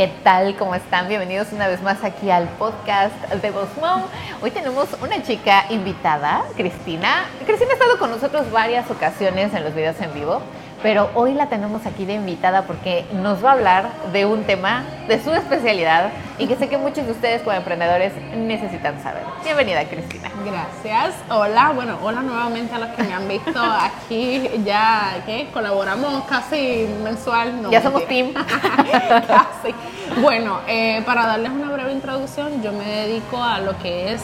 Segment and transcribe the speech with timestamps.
[0.00, 0.56] ¿Qué tal?
[0.56, 1.08] ¿Cómo están?
[1.08, 4.04] Bienvenidos una vez más aquí al podcast de Boss Mom.
[4.40, 7.26] Hoy tenemos una chica invitada, Cristina.
[7.44, 10.40] Cristina ha estado con nosotros varias ocasiones en los videos en vivo
[10.82, 14.84] pero hoy la tenemos aquí de invitada porque nos va a hablar de un tema
[15.08, 19.22] de su especialidad y que sé que muchos de ustedes como emprendedores necesitan saber.
[19.44, 20.30] Bienvenida, Cristina.
[20.44, 21.16] Gracias.
[21.28, 24.50] Hola, bueno, hola nuevamente a los que me han visto aquí.
[24.64, 27.70] Ya que colaboramos casi mensual.
[27.70, 28.32] ya somos team.
[28.32, 29.74] casi.
[30.22, 34.22] Bueno, eh, para darles una breve introducción, yo me dedico a lo que es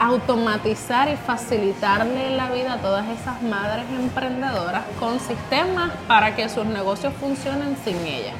[0.00, 6.64] automatizar y facilitarle la vida a todas esas madres emprendedoras con sistemas para que sus
[6.64, 8.34] negocios funcionen sin ellas.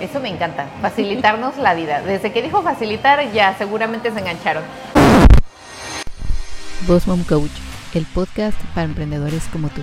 [0.00, 2.00] Eso me encanta, facilitarnos la vida.
[2.00, 4.64] Desde que dijo facilitar ya seguramente se engancharon.
[6.88, 7.52] Boss Mom Coach,
[7.94, 9.82] el podcast para emprendedores como tú.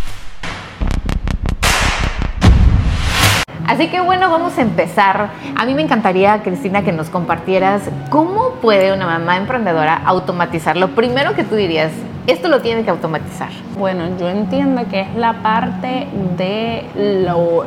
[3.71, 5.29] Así que bueno, vamos a empezar.
[5.55, 10.75] A mí me encantaría, Cristina, que nos compartieras cómo puede una mamá emprendedora automatizar.
[10.75, 11.93] Lo primero que tú dirías,
[12.27, 13.47] esto lo tiene que automatizar.
[13.79, 16.85] Bueno, yo entiendo que es la parte de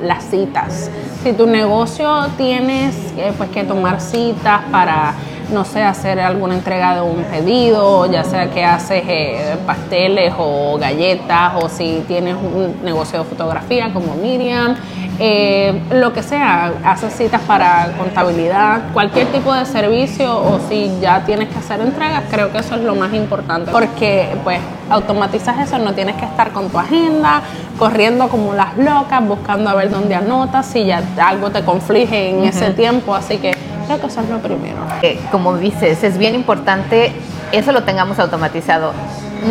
[0.02, 0.90] las citas.
[1.22, 2.94] Si tu negocio tienes
[3.38, 5.14] pues que tomar citas para
[5.52, 10.78] no sé, hacer alguna entrega de un pedido, ya sea que haces eh, pasteles o
[10.78, 14.76] galletas, o si tienes un negocio de fotografía como Miriam,
[15.18, 21.24] eh, lo que sea, haces citas para contabilidad, cualquier tipo de servicio o si ya
[21.24, 23.70] tienes que hacer entregas, creo que eso es lo más importante.
[23.70, 24.58] Porque pues
[24.90, 27.42] automatizas eso, no tienes que estar con tu agenda,
[27.78, 32.44] corriendo como las locas, buscando a ver dónde anotas, si ya algo te conflige en
[32.44, 33.53] ese tiempo, así que
[33.88, 34.78] eso es lo primero.
[35.02, 37.12] Eh, como dices, es bien importante
[37.52, 38.92] eso lo tengamos automatizado.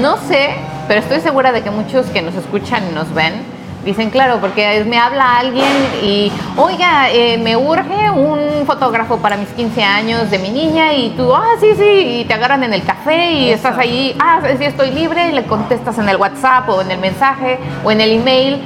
[0.01, 0.49] No sé,
[0.87, 3.33] pero estoy segura de que muchos que nos escuchan y nos ven,
[3.85, 5.67] Dicen, claro, porque me habla alguien
[6.01, 11.09] y, oiga, eh, me urge un fotógrafo para mis 15 años de mi niña y
[11.17, 14.63] tú, ah, sí, sí, y te agarran en el café y estás ahí, ah, sí,
[14.63, 18.13] estoy libre, y le contestas en el WhatsApp o en el mensaje o en el
[18.13, 18.61] email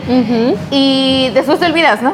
[0.70, 2.14] y después te olvidas, ¿no?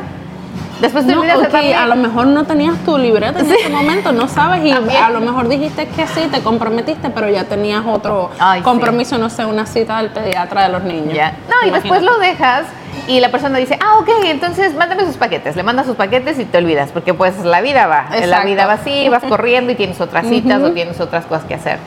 [0.83, 4.27] Después te olvidas okay, a lo mejor no tenías tu libreta en ese momento, no
[4.27, 4.71] sabes, y
[5.01, 8.31] a lo mejor dijiste que sí, te comprometiste, pero ya tenías otro
[8.63, 11.17] compromiso, no sé, una cita del pediatra de los niños.
[11.49, 12.65] No, y después lo dejas
[13.07, 15.55] y la persona dice, ah, ok, entonces mándame sus paquetes.
[15.55, 18.07] Le mandas sus paquetes y te olvidas, porque pues la vida va.
[18.25, 21.53] La vida va así, vas corriendo y tienes otras citas o tienes otras cosas que
[21.53, 21.79] hacer.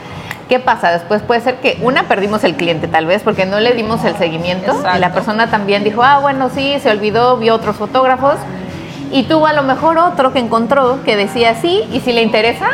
[0.49, 0.91] ¿Qué pasa?
[0.91, 4.17] Después puede ser que una perdimos el cliente tal vez porque no le dimos el
[4.17, 8.37] seguimiento y la persona también dijo, ah, bueno, sí, se olvidó, vio otros fotógrafos
[9.13, 12.71] y tuvo a lo mejor otro que encontró que decía sí y si le interesa,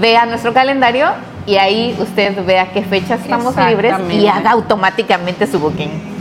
[0.00, 1.08] vea nuestro calendario
[1.46, 6.13] y ahí usted vea qué fechas estamos libres y haga automáticamente su booking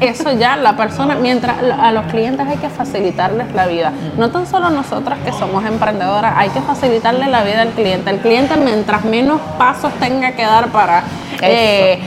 [0.00, 3.92] eso ya la persona, mientras a los clientes hay que facilitarles la vida.
[4.18, 8.10] No tan solo nosotras que somos emprendedoras, hay que facilitarle la vida al cliente.
[8.10, 11.04] El cliente mientras menos pasos tenga que dar para
[11.42, 11.98] eh,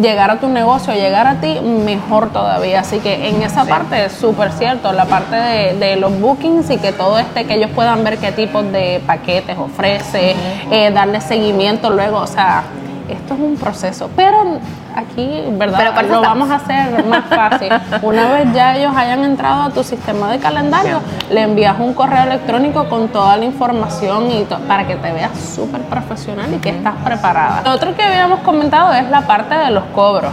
[0.00, 2.80] llegar a tu negocio, llegar a ti, mejor todavía.
[2.80, 6.92] Así que en esa parte es súper cierto, la parte de, los bookings y que
[6.92, 10.34] todo este, que ellos puedan ver qué tipos de paquetes ofrece,
[10.70, 12.64] eh, darle seguimiento luego, o sea,
[13.08, 14.58] esto es un proceso, pero
[14.94, 15.92] aquí, ¿verdad?
[15.94, 17.72] Pero lo vamos a hacer más fácil.
[18.02, 21.00] Una vez ya ellos hayan entrado a tu sistema de calendario,
[21.30, 25.82] le envías un correo electrónico con toda la información y para que te veas súper
[25.82, 27.62] profesional y que estás preparada.
[27.64, 30.32] Lo otro que habíamos comentado es la parte de los cobros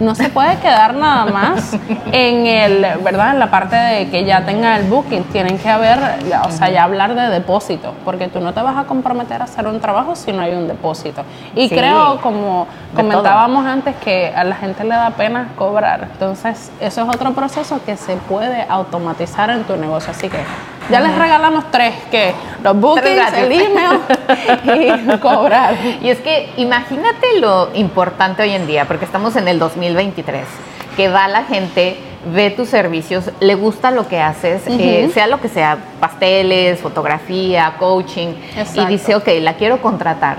[0.00, 1.76] no se puede quedar nada más
[2.12, 3.32] en el, ¿verdad?
[3.32, 5.24] En la parte de que ya tenga el booking.
[5.24, 5.98] Tienen que haber,
[6.46, 9.66] o sea, ya hablar de depósito, porque tú no te vas a comprometer a hacer
[9.66, 11.22] un trabajo si no hay un depósito.
[11.54, 16.08] Y creo, como comentábamos antes, que a la gente le da pena cobrar.
[16.12, 20.10] Entonces, eso es otro proceso que se puede automatizar en tu negocio.
[20.10, 20.38] Así que
[20.90, 24.00] ya les regalamos tres, que los bookings, el email
[25.14, 25.74] y cobrar.
[26.02, 30.44] Y es que imagínate lo importante hoy en día, porque estamos en el 2023,
[30.96, 31.96] que va la gente,
[32.32, 37.74] ve tus servicios, le gusta lo que haces, eh, sea lo que sea, pasteles, fotografía,
[37.78, 38.34] coaching,
[38.74, 40.38] y dice, ok, la quiero contratar.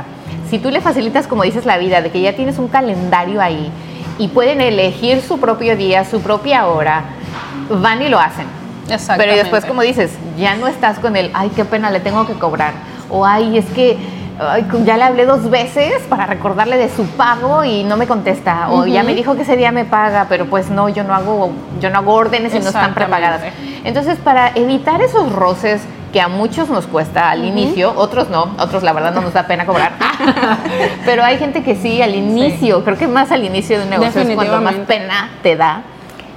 [0.49, 3.71] Si tú le facilitas, como dices, la vida, de que ya tienes un calendario ahí
[4.19, 7.05] y pueden elegir su propio día, su propia hora,
[7.69, 8.62] van y lo hacen
[9.17, 12.33] pero después, como dices, ya no estás con el, ay, qué pena, le tengo que
[12.33, 12.73] cobrar.
[13.09, 13.97] O ay, es que
[14.39, 18.69] "Ay, ya le hablé dos veces para recordarle de su pago y no me contesta.
[18.71, 21.51] O ya me dijo que ese día me paga, pero pues no, yo no hago,
[21.79, 23.41] yo no hago órdenes y no están prepagadas.
[23.83, 25.81] Entonces, para evitar esos roces
[26.11, 29.43] que a muchos nos cuesta al inicio, otros no, otros la verdad no nos da
[29.47, 29.93] pena cobrar.
[31.05, 34.21] pero hay gente que sí, al inicio, creo que más al inicio de un negocio
[34.21, 35.81] es cuando más pena te da.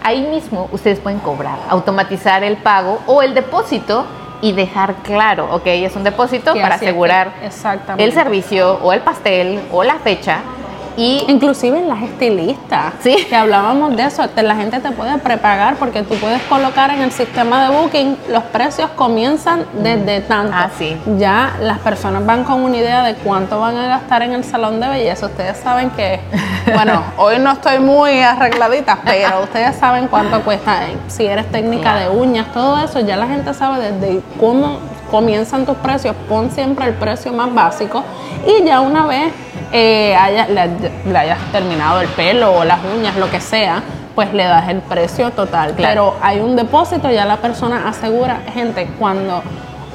[0.06, 4.06] Ahí mismo ustedes pueden cobrar, automatizar el pago o el depósito
[4.40, 7.32] y dejar claro, ok, es un depósito para asegurar
[7.98, 10.42] el servicio o el pastel o la fecha
[10.96, 13.16] y Inclusive las estilistas, Sí.
[13.28, 17.02] que hablábamos de eso, te- la gente te puede prepagar porque tú puedes colocar en
[17.02, 20.52] el sistema de booking, los precios comienzan desde tanto.
[20.54, 20.96] Ah, sí.
[21.19, 24.81] Ya las personas van con una idea de cuánto van a gastar en el salón
[24.81, 25.26] de belleza.
[25.26, 26.20] Ustedes saben que,
[26.75, 30.87] bueno, hoy no estoy muy arregladita, pero ustedes saben cuánto cuesta.
[30.88, 34.78] eh, Si eres técnica de uñas, todo eso, ya la gente sabe desde cómo
[35.10, 36.16] comienzan tus precios.
[36.28, 38.02] Pon siempre el precio más básico
[38.46, 39.32] y ya una vez
[39.72, 40.68] eh, haya- le,
[41.10, 43.82] le hayas terminado el pelo o las uñas, lo que sea,
[44.14, 45.72] pues le das el precio total.
[45.74, 46.14] Claro.
[46.14, 49.42] Pero hay un depósito, ya la persona asegura, gente, cuando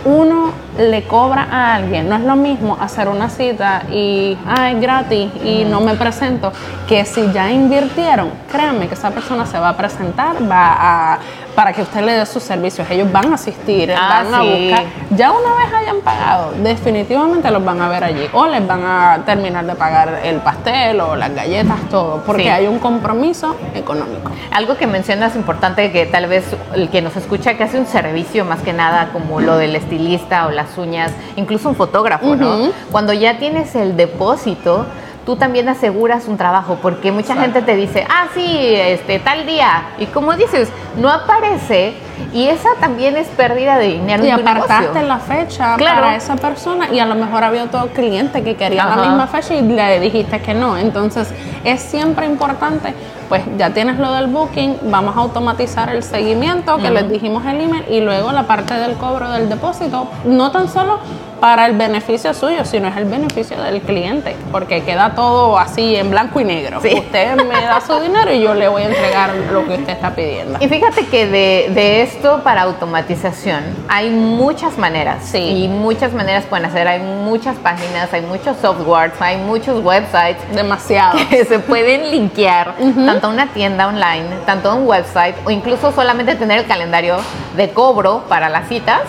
[0.06, 0.52] uno
[0.90, 5.30] le cobra a alguien, no es lo mismo hacer una cita y, ah, es gratis
[5.44, 6.52] y no me presento,
[6.88, 10.76] que si ya invirtieron, créanme que esa persona se va a presentar, va
[11.14, 11.20] a,
[11.56, 14.84] para que usted le dé sus servicios, ellos van a asistir, Ah, van a buscar,
[15.12, 19.20] ya una vez hayan pagado, definitivamente los van a ver allí, o les van a
[19.26, 22.50] terminar de pagar el pastel o las galletas, todo, porque Sí.
[22.50, 24.32] hay un compromiso económico.
[24.52, 28.46] Algo que mencionas importante que tal vez el que nos escucha que hace un servicio
[28.46, 32.72] más que nada como lo del estilista o las uñas, incluso un fotógrafo, ¿no?
[32.92, 34.86] Cuando ya tienes el depósito,
[35.26, 37.42] tú también aseguras un trabajo, porque mucha Exacto.
[37.54, 41.94] gente te dice, ah, sí, este, tal día, y como dices, no aparece,
[42.34, 45.08] y esa también es pérdida de dinero Y en tu apartaste negocio.
[45.08, 46.02] la fecha Claro.
[46.02, 48.96] para esa persona y a lo mejor había otro cliente que quería Ajá.
[48.96, 50.78] la misma fecha y le dijiste que no.
[50.78, 51.30] Entonces
[51.64, 52.94] es siempre importante,
[53.30, 57.62] pues ya tienes lo del booking, vamos a automatizar el seguimiento que les dijimos el
[57.62, 61.00] email y luego la parte del cobro del depósito, no tan solo
[61.42, 66.12] para el beneficio suyo, sino es el beneficio del cliente, porque queda todo así en
[66.12, 66.80] blanco y negro.
[66.82, 66.94] Sí.
[66.96, 70.14] Usted me da su dinero y yo le voy a entregar lo que usted está
[70.14, 70.60] pidiendo.
[70.62, 75.26] Y fíjate que de, de esto para automatización hay muchas maneras.
[75.26, 75.40] Sí.
[75.40, 76.88] Y muchas maneras pueden hacer.
[76.88, 81.18] Hay muchas páginas, hay muchos softwares, hay muchos websites Demasiado.
[81.30, 85.92] que se pueden linkear tanto a una tienda online, tanto a un website o incluso
[85.92, 87.18] solamente tener el calendario
[87.58, 89.02] de cobro para las citas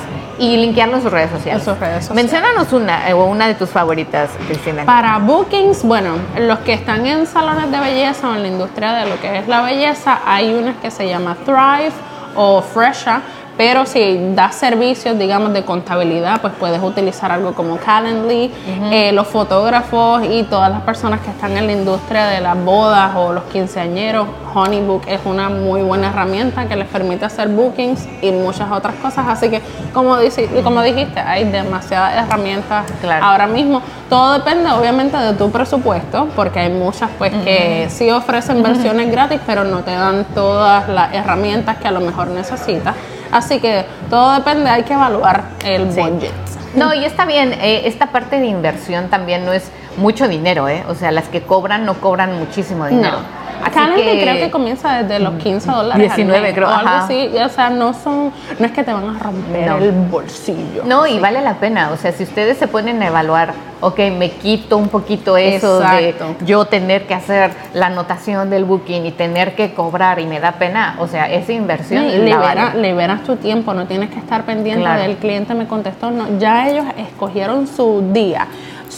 [0.42, 1.62] y linkearlo en sus redes sociales.
[1.62, 2.16] Sus redes sociales.
[2.16, 4.84] Menciónanos una eh, o una de tus favoritas, Cristina.
[4.84, 9.08] Para bookings, bueno, los que están en salones de belleza o en la industria de
[9.08, 11.92] lo que es la belleza, hay unas que se llama Thrive
[12.34, 13.22] o Fresha,
[13.56, 18.50] pero si das servicios, digamos, de contabilidad, pues puedes utilizar algo como Calendly.
[18.90, 23.12] Eh, los fotógrafos y todas las personas que están en la industria de las bodas
[23.16, 28.30] o los quinceañeros, Honeybook es una muy buena herramienta que les permite hacer bookings y
[28.30, 29.26] muchas otras cosas.
[29.28, 29.60] Así que,
[29.92, 33.24] como, dijiste, hay demasiadas herramientas Claro.
[33.24, 33.82] ahora mismo.
[34.08, 39.40] Todo depende obviamente de tu presupuesto, porque hay muchas pues que sí ofrecen versiones gratis,
[39.46, 42.94] pero no te dan todas las herramientas que a lo mejor necesitas.
[43.32, 46.32] Así que todo depende, hay que evaluar el budget.
[46.74, 50.84] No, y está bien, eh, esta parte de inversión también no es mucho dinero, ¿eh?
[50.88, 53.18] O sea, las que cobran no cobran muchísimo dinero.
[53.18, 53.41] No.
[53.62, 55.94] Así Calendly que- creo que comienza desde los 15 dólares.
[55.94, 57.04] al 19 mes, creo, o algo ajá.
[57.04, 57.30] así.
[57.32, 59.76] Y, O sea, no son, no es que te van a romper No.
[59.78, 60.82] el bolsillo.
[60.84, 61.90] No, y vale la pena.
[61.92, 66.36] O sea, si ustedes se ponen a evaluar, ok, me quito un poquito eso Exacto.
[66.40, 70.40] de yo tener que hacer la anotación del booking y tener que cobrar y me
[70.40, 70.96] da pena.
[70.98, 72.04] O sea, esa inversión.
[72.10, 72.82] Sí, libera- vale.
[72.82, 75.02] liberas tu tiempo, no tienes que estar pendiente Claro.
[75.02, 78.46] del cliente me contestó, no, ya ellos escogieron su día,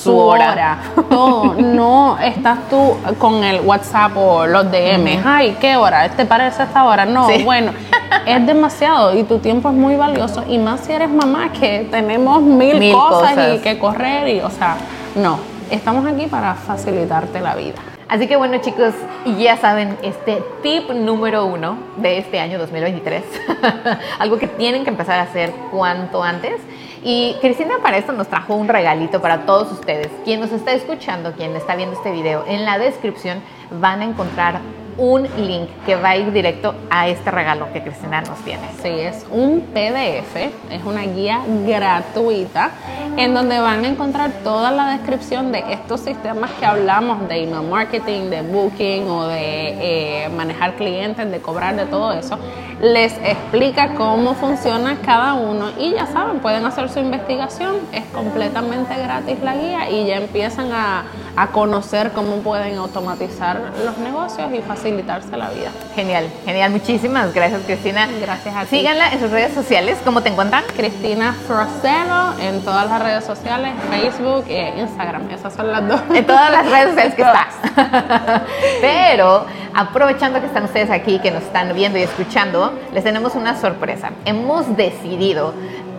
[0.03, 0.53] su, hora.
[0.53, 6.09] hora, todo, no estás tú con el WhatsApp o los DM, ay, ¿qué hora?
[6.11, 7.05] ¿Te parece esta hora?
[7.07, 7.43] No, Sí.
[7.45, 7.73] bueno,
[8.27, 12.43] es demasiado y tu tiempo es muy valioso y más si eres mamá que tenemos
[12.43, 13.55] mil, Mil cosas, cosas.
[13.55, 14.77] y que correr y, o sea,
[15.15, 15.39] no,
[15.71, 17.77] estamos aquí para facilitarte la vida.
[18.09, 18.95] Así que bueno chicos,
[19.39, 23.25] ya saben, este tip número uno de este año 2023,
[24.19, 26.61] algo que tienen que empezar a hacer cuanto antes.
[27.03, 30.09] Y Cristina para esto nos trajo un regalito para todos ustedes.
[30.25, 34.61] Quien nos está escuchando, quien está viendo este video, en la descripción van a encontrar
[34.97, 38.63] un link que va a ir directo a este regalo que Cristina nos tiene.
[38.83, 40.37] Sí, es un PDF,
[40.71, 42.71] es una guía gratuita
[43.17, 47.69] en donde van a encontrar toda la descripción de estos sistemas que hablamos de email
[47.69, 52.39] marketing, de booking o de eh, manejar clientes, de cobrar, de todo eso.
[52.81, 58.95] Les explica cómo funciona cada uno y ya saben, pueden hacer su investigación, es completamente
[58.97, 61.05] gratis la guía y ya empiezan a,
[61.37, 65.71] a conocer cómo pueden automatizar los negocios y facilitarse la vida.
[65.95, 66.71] Genial, genial.
[66.71, 68.09] Muchísimas gracias, Cristina.
[68.21, 68.79] Gracias a ti.
[68.79, 69.99] Síganla en sus redes sociales.
[70.05, 70.65] ¿Cómo te encuentran?
[70.77, 75.31] Cristina Froselo en todas las redes sociales, Facebook e Instagram.
[75.31, 76.01] Esas son las dos.
[76.15, 77.49] En todas las redes sociales que está.
[78.81, 83.61] Pero aprovechando que están ustedes aquí, que nos están viendo y escuchando, les tenemos una
[83.61, 84.11] sorpresa.
[84.25, 85.55] Hemos decidido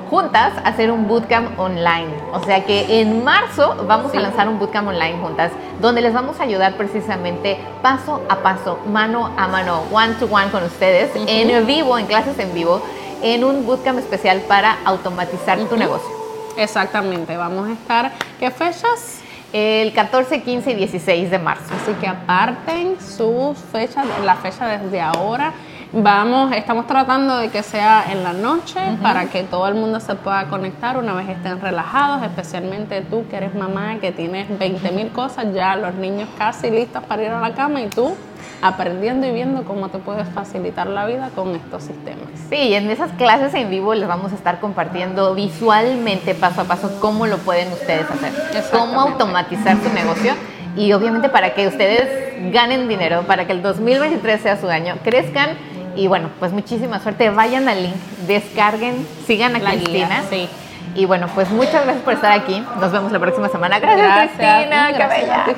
[0.09, 2.07] juntas hacer un bootcamp online.
[2.33, 6.39] O sea que en marzo vamos a lanzar un bootcamp online juntas, donde les vamos
[6.39, 11.65] a ayudar precisamente paso a paso, mano a mano, one to one con ustedes, en
[11.65, 12.81] vivo, en clases en vivo,
[13.21, 16.09] en un bootcamp especial para automatizar tu negocio.
[16.57, 19.21] Exactamente, vamos a estar, ¿qué fechas?
[19.51, 21.73] El 14, 15 y 16 de marzo.
[21.81, 25.53] Así que aparten sus fechas, la fecha desde ahora.
[25.97, 30.13] Vamos, estamos tratando de que sea en la noche para que todo el mundo se
[30.15, 35.11] pueda conectar una vez estén relajados, especialmente tú que eres mamá, que tienes 20 mil
[35.11, 38.13] cosas, ya los niños casi listos para ir a la cama y tú
[38.61, 42.27] aprendiendo y viendo cómo te puedes facilitar la vida con estos sistemas.
[42.49, 46.99] Sí, en esas clases en vivo les vamos a estar compartiendo visualmente paso a paso
[46.99, 48.33] cómo lo pueden ustedes hacer,
[48.69, 50.33] cómo automatizar su negocio
[50.75, 55.51] y obviamente para que ustedes ganen dinero, para que el 2023 sea su año, crezcan
[55.95, 57.29] y bueno, pues muchísima suerte.
[57.29, 57.95] Vayan al link,
[58.27, 60.07] descarguen, sigan a La Cristina.
[60.07, 60.49] guía, sí.
[60.95, 62.63] Y bueno, pues muchas gracias por estar aquí.
[62.79, 63.79] Nos vemos la próxima semana.
[63.79, 64.37] Gracias, Gracias.
[64.37, 64.87] Cristina.
[64.87, 64.97] Qué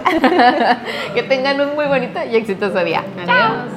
[0.10, 0.78] Gracias
[1.14, 3.04] que tengan un muy bonito y exitoso día.
[3.22, 3.72] Adiós.